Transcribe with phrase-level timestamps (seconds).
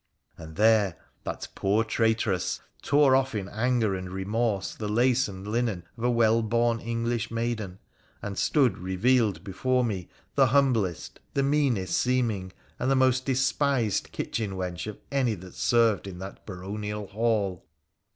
[0.35, 5.83] And there that poor traitress tore off in anger and remorse the lace and linen
[5.95, 7.77] of a well born English maiden,
[8.19, 14.11] and stood revealed before me the humblest, the meanest seem ing, and the most despised
[14.11, 17.63] kitchen wench of any that served in that baronial hall